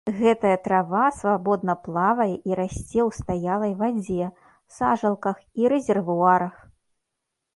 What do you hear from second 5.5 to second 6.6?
і рэзервуарах.